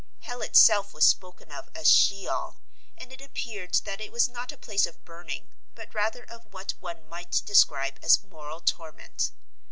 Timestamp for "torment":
8.61-9.29